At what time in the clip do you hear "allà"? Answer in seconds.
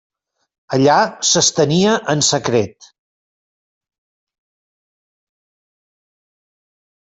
0.77-0.95